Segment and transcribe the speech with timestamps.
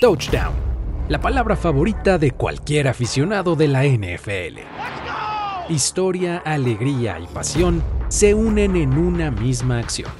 [0.00, 0.54] Touchdown,
[1.08, 4.60] la palabra favorita de cualquier aficionado de la NFL.
[5.68, 10.12] Historia, alegría y pasión se unen en una misma acción.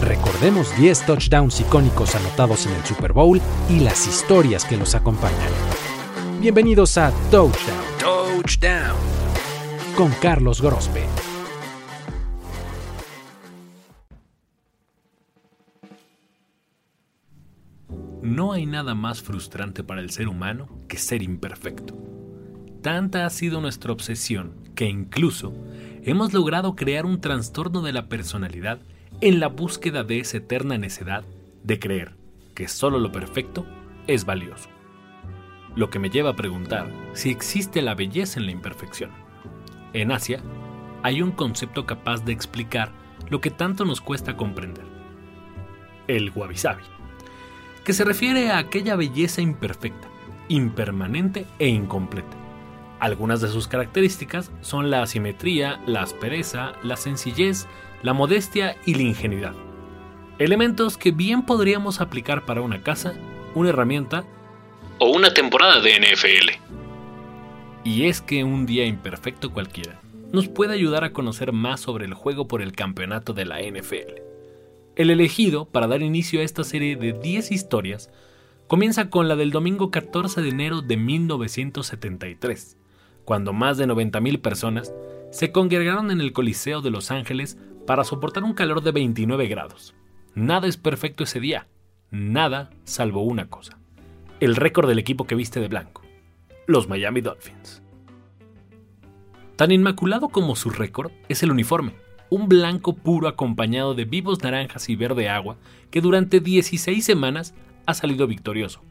[0.00, 5.52] Recordemos 10 touchdowns icónicos anotados en el Super Bowl y las historias que los acompañan.
[6.40, 7.84] Bienvenidos a Touchdown.
[8.00, 8.96] Touchdown.
[9.94, 11.27] Con Carlos Grospe.
[18.28, 21.96] No hay nada más frustrante para el ser humano que ser imperfecto.
[22.82, 25.54] Tanta ha sido nuestra obsesión que incluso
[26.02, 28.80] hemos logrado crear un trastorno de la personalidad
[29.22, 31.24] en la búsqueda de esa eterna necedad
[31.64, 32.16] de creer
[32.54, 33.64] que solo lo perfecto
[34.06, 34.68] es valioso.
[35.74, 39.10] Lo que me lleva a preguntar si existe la belleza en la imperfección.
[39.94, 40.42] En Asia
[41.02, 42.92] hay un concepto capaz de explicar
[43.30, 44.84] lo que tanto nos cuesta comprender.
[46.08, 46.97] El wabi-sabi
[47.88, 50.08] que se refiere a aquella belleza imperfecta,
[50.48, 52.36] impermanente e incompleta.
[53.00, 57.66] Algunas de sus características son la asimetría, la aspereza, la sencillez,
[58.02, 59.54] la modestia y la ingenuidad.
[60.38, 63.14] Elementos que bien podríamos aplicar para una casa,
[63.54, 64.26] una herramienta
[64.98, 66.50] o una temporada de NFL.
[67.84, 69.98] Y es que un día imperfecto cualquiera
[70.30, 74.27] nos puede ayudar a conocer más sobre el juego por el campeonato de la NFL.
[74.98, 78.10] El elegido para dar inicio a esta serie de 10 historias
[78.66, 82.76] comienza con la del domingo 14 de enero de 1973,
[83.24, 84.92] cuando más de 90.000 personas
[85.30, 89.94] se congregaron en el Coliseo de Los Ángeles para soportar un calor de 29 grados.
[90.34, 91.68] Nada es perfecto ese día,
[92.10, 93.78] nada salvo una cosa,
[94.40, 96.02] el récord del equipo que viste de blanco,
[96.66, 97.84] los Miami Dolphins.
[99.54, 104.88] Tan inmaculado como su récord es el uniforme un blanco puro acompañado de vivos naranjas
[104.88, 105.56] y verde agua
[105.90, 107.54] que durante 16 semanas
[107.86, 108.82] ha salido victorioso.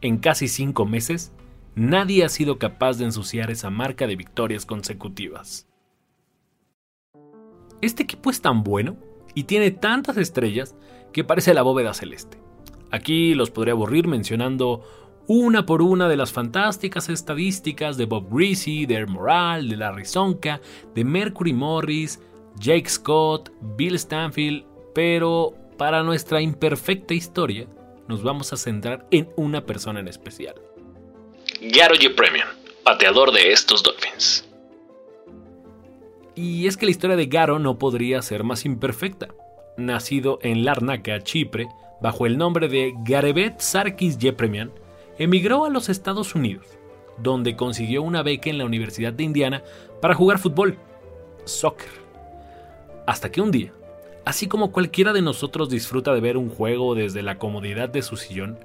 [0.00, 1.32] En casi 5 meses,
[1.74, 5.66] nadie ha sido capaz de ensuciar esa marca de victorias consecutivas.
[7.82, 8.96] Este equipo es tan bueno
[9.34, 10.74] y tiene tantas estrellas
[11.12, 12.38] que parece la bóveda celeste.
[12.90, 14.82] Aquí los podría aburrir mencionando
[15.26, 20.04] una por una de las fantásticas estadísticas de Bob Greasy, de Air Moral, de Larry
[20.04, 20.60] Sonka,
[20.94, 22.20] de Mercury Morris,
[22.58, 27.66] Jake Scott, Bill Stanfield, pero para nuestra imperfecta historia
[28.08, 30.54] nos vamos a centrar en una persona en especial.
[31.60, 32.48] Garo Premium,
[32.82, 34.48] pateador de estos Dolphins.
[36.34, 39.28] Y es que la historia de Garo no podría ser más imperfecta.
[39.76, 41.68] Nacido en Larnaca, Chipre,
[42.00, 44.72] bajo el nombre de Garebet Sarkis Jepremian,
[45.18, 46.66] emigró a los Estados Unidos,
[47.18, 49.62] donde consiguió una beca en la Universidad de Indiana
[50.00, 50.78] para jugar fútbol,
[51.44, 52.05] soccer
[53.06, 53.72] hasta que un día,
[54.24, 58.16] así como cualquiera de nosotros disfruta de ver un juego desde la comodidad de su
[58.16, 58.58] sillón,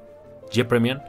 [0.52, 1.03] Jepremian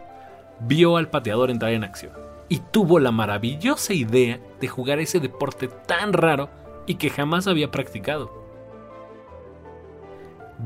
[0.61, 2.13] vio al pateador entrar en acción
[2.49, 6.51] y tuvo la maravillosa idea de jugar ese deporte tan raro
[6.87, 8.31] y que jamás había practicado.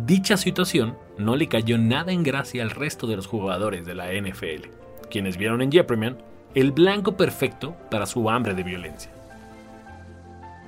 [0.04, 4.12] Dicha situación no le cayó nada en gracia al resto de los jugadores de la
[4.12, 4.68] NFL,
[5.08, 6.18] quienes vieron en Jepremian
[6.54, 9.15] el blanco perfecto para su hambre de violencia.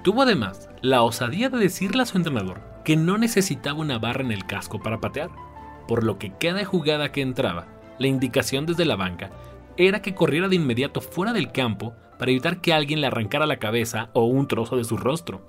[0.03, 4.33] Tuvo además la osadía de decirle a su entrenador que no necesitaba una barra en
[4.33, 5.31] el casco para patear,
[5.87, 7.67] por lo que cada jugada que entraba,
[7.99, 9.31] la indicación desde la banca
[9.77, 13.59] era que corriera de inmediato fuera del campo para evitar que alguien le arrancara la
[13.59, 15.47] cabeza o un trozo de su rostro.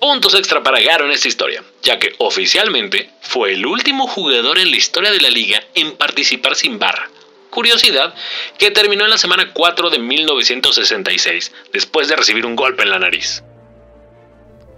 [0.00, 4.70] Puntos extra para Garo en esta historia, ya que oficialmente fue el último jugador en
[4.70, 7.08] la historia de la liga en participar sin barra,
[7.56, 8.12] curiosidad
[8.58, 12.98] que terminó en la semana 4 de 1966, después de recibir un golpe en la
[12.98, 13.42] nariz.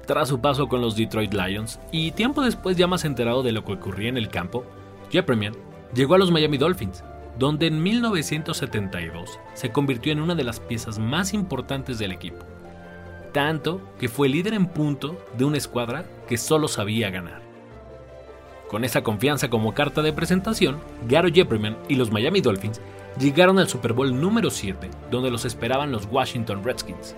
[0.07, 3.65] Tras su paso con los Detroit Lions y tiempo después ya más enterado de lo
[3.65, 4.65] que ocurría en el campo,
[5.11, 5.57] Jepremian
[5.93, 7.03] llegó a los Miami Dolphins,
[7.37, 12.47] donde en 1972 se convirtió en una de las piezas más importantes del equipo,
[13.33, 17.48] tanto que fue líder en punto de una escuadra que solo sabía ganar.
[18.69, 20.79] Con esa confianza como carta de presentación,
[21.09, 22.83] Garo Jepreman y los Miami Dolphins
[23.19, 27.17] llegaron al Super Bowl número 7, donde los esperaban los Washington Redskins,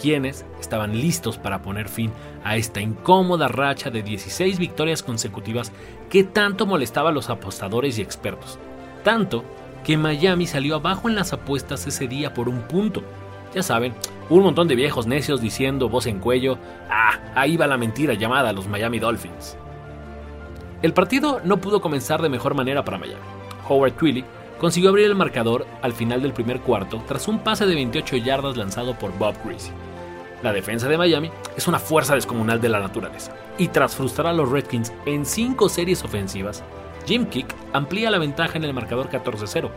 [0.00, 2.12] quienes estaban listos para poner fin
[2.44, 5.72] a esta incómoda racha de 16 victorias consecutivas
[6.10, 8.58] que tanto molestaba a los apostadores y expertos.
[9.02, 9.42] Tanto
[9.84, 13.02] que Miami salió abajo en las apuestas ese día por un punto.
[13.54, 13.94] Ya saben,
[14.28, 16.58] un montón de viejos necios diciendo voz en cuello,
[16.90, 19.56] ah, ahí va la mentira llamada los Miami Dolphins.
[20.82, 23.20] El partido no pudo comenzar de mejor manera para Miami.
[23.68, 24.24] Howard Twilly
[24.58, 28.56] consiguió abrir el marcador al final del primer cuarto tras un pase de 28 yardas
[28.56, 29.70] lanzado por Bob Greasy.
[30.42, 34.32] La defensa de Miami es una fuerza descomunal de la naturaleza, y tras frustrar a
[34.32, 36.64] los Redskins en cinco series ofensivas,
[37.06, 39.68] Jim Kick amplía la ventaja en el marcador 14-0.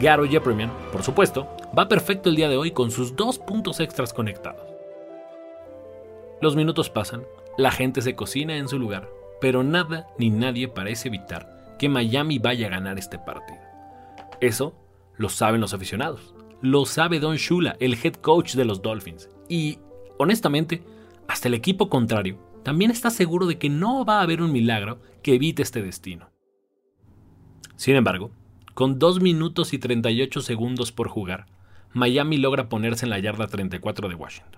[0.00, 1.48] Garo Jepremian, por supuesto,
[1.78, 4.66] va perfecto el día de hoy con sus dos puntos extras conectados.
[6.40, 7.24] Los minutos pasan,
[7.56, 9.08] la gente se cocina en su lugar,
[9.40, 13.60] pero nada ni nadie parece evitar que Miami vaya a ganar este partido.
[14.40, 14.74] Eso
[15.16, 19.78] lo saben los aficionados, lo sabe Don Shula, el head coach de los Dolphins, y,
[20.18, 20.82] honestamente,
[21.26, 25.00] hasta el equipo contrario también está seguro de que no va a haber un milagro
[25.22, 26.30] que evite este destino.
[27.76, 28.30] Sin embargo,
[28.74, 31.46] con 2 minutos y 38 segundos por jugar,
[31.92, 34.57] Miami logra ponerse en la yarda 34 de Washington.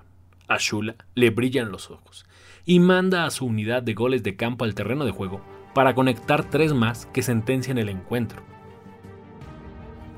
[0.50, 2.26] A Shula le brillan los ojos
[2.66, 5.40] y manda a su unidad de goles de campo al terreno de juego
[5.74, 8.42] para conectar tres más que sentencian el encuentro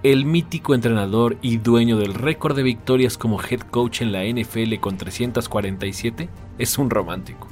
[0.03, 4.75] el mítico entrenador y dueño del récord de victorias como head coach en la NFL
[4.81, 7.47] con 347, es un romántico.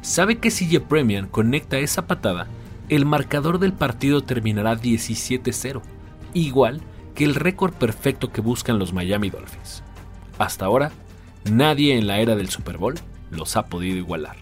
[0.00, 2.46] Sabe que si Premian conecta esa patada,
[2.88, 5.82] el marcador del partido terminará 17-0,
[6.32, 6.80] igual
[7.14, 9.82] que el récord perfecto que buscan los Miami Dolphins.
[10.38, 10.92] Hasta ahora,
[11.44, 12.94] nadie en la era del Super Bowl
[13.30, 14.36] los ha podido igualar.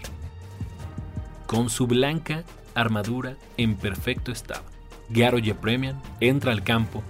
[1.46, 4.62] Con su blanca armadura en perfecto estado,
[5.08, 7.02] Garo Premian entra al campo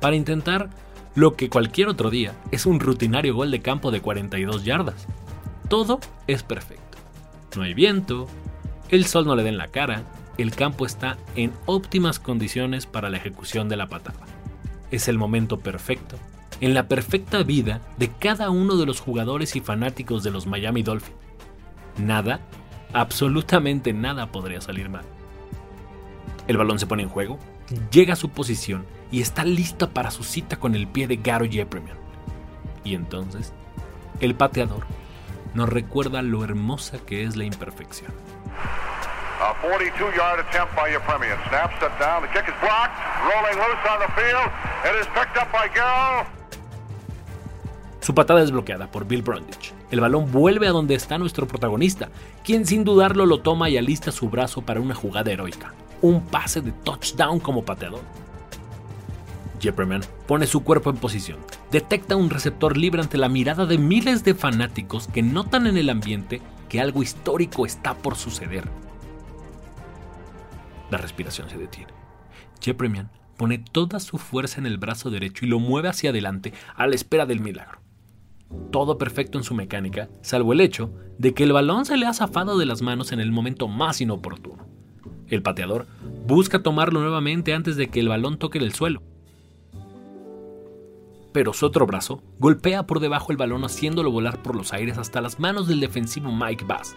[0.00, 0.70] para intentar
[1.14, 5.06] lo que cualquier otro día es un rutinario gol de campo de 42 yardas.
[5.68, 6.98] Todo es perfecto.
[7.56, 8.28] No hay viento,
[8.90, 10.02] el sol no le da en la cara,
[10.36, 14.20] el campo está en óptimas condiciones para la ejecución de la patada.
[14.90, 16.18] Es el momento perfecto,
[16.60, 20.82] en la perfecta vida de cada uno de los jugadores y fanáticos de los Miami
[20.82, 21.16] Dolphins.
[21.98, 22.40] Nada,
[22.92, 25.04] absolutamente nada podría salir mal.
[26.46, 27.38] El balón se pone en juego,
[27.90, 31.46] llega a su posición y está lista para su cita con el pie de Garo
[31.48, 31.96] Jepremian.
[32.84, 33.52] Y entonces,
[34.20, 34.86] el pateador
[35.54, 38.12] nos recuerda lo hermosa que es la imperfección.
[39.40, 41.36] A 42-yard attempt by Yepremian.
[41.48, 42.22] Snaps it down.
[42.22, 42.96] The kick is blocked.
[43.20, 44.50] Rolling loose on the field.
[44.84, 46.35] It is picked up by Garo.
[48.06, 49.72] Su patada es bloqueada por Bill Brundage.
[49.90, 52.08] El balón vuelve a donde está nuestro protagonista,
[52.44, 55.74] quien sin dudarlo lo toma y alista su brazo para una jugada heroica.
[56.02, 58.02] Un pase de touchdown como pateador.
[59.60, 61.38] Jepperman pone su cuerpo en posición,
[61.72, 65.90] detecta un receptor libre ante la mirada de miles de fanáticos que notan en el
[65.90, 68.68] ambiente que algo histórico está por suceder.
[70.92, 71.92] La respiración se detiene.
[72.60, 76.86] Jepperman pone toda su fuerza en el brazo derecho y lo mueve hacia adelante a
[76.86, 77.84] la espera del milagro.
[78.70, 82.14] Todo perfecto en su mecánica, salvo el hecho de que el balón se le ha
[82.14, 84.66] zafado de las manos en el momento más inoportuno.
[85.28, 85.86] El pateador
[86.26, 89.02] busca tomarlo nuevamente antes de que el balón toque el suelo
[91.36, 95.20] pero su otro brazo golpea por debajo el balón haciéndolo volar por los aires hasta
[95.20, 96.96] las manos del defensivo Mike Bass.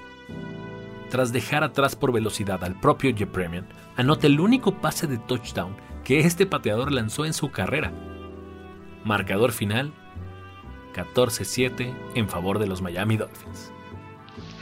[1.09, 3.67] Tras dejar atrás por velocidad al propio Jepremian,
[3.97, 5.75] anota el único pase de touchdown
[6.05, 7.91] que este pateador lanzó en su carrera.
[9.03, 9.91] Marcador final
[11.05, 13.71] 14-7 en favor de los Miami Dolphins.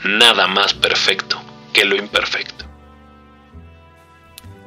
[0.04, 1.40] Nada más perfecto
[1.72, 2.64] que lo imperfecto.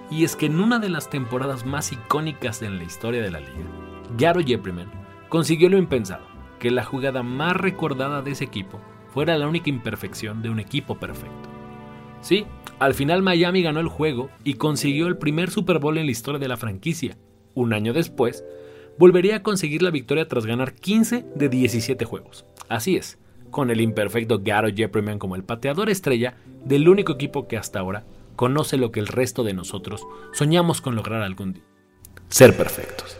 [0.09, 3.39] Y es que en una de las temporadas más icónicas en la historia de la
[3.39, 3.65] liga,
[4.18, 4.91] Garo Jepremian
[5.29, 6.25] consiguió lo impensado,
[6.59, 8.81] que la jugada más recordada de ese equipo
[9.13, 11.50] fuera la única imperfección de un equipo perfecto.
[12.21, 12.45] Sí,
[12.79, 16.40] al final Miami ganó el juego y consiguió el primer Super Bowl en la historia
[16.40, 17.18] de la franquicia.
[17.54, 18.44] Un año después,
[18.98, 22.45] volvería a conseguir la victoria tras ganar 15 de 17 juegos.
[22.69, 23.18] Así es,
[23.50, 28.06] con el imperfecto Garo Jepremian como el pateador estrella del único equipo que hasta ahora
[28.36, 31.64] conoce lo que el resto de nosotros soñamos con lograr algún día.
[32.30, 33.18] Ser perfectos.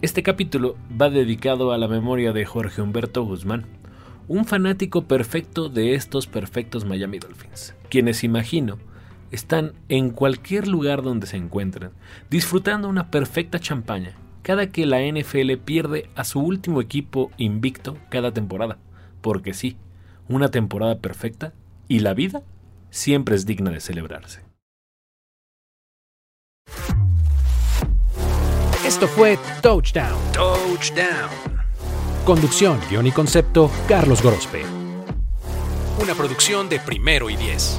[0.00, 3.66] Este capítulo va dedicado a la memoria de Jorge Humberto Guzmán,
[4.28, 8.78] un fanático perfecto de estos perfectos Miami Dolphins, quienes imagino
[9.30, 11.90] están en cualquier lugar donde se encuentren,
[12.30, 18.32] disfrutando una perfecta champaña cada que la NFL pierde a su último equipo invicto cada
[18.32, 18.78] temporada,
[19.20, 19.76] porque sí,
[20.28, 21.52] una temporada perfecta
[21.88, 22.42] y la vida
[22.90, 24.42] siempre es digna de celebrarse.
[28.84, 30.18] Esto fue Touchdown.
[30.32, 31.30] Touchdown.
[32.24, 34.62] Conducción, guion y concepto, Carlos Gorospe.
[36.02, 37.78] Una producción de primero y diez.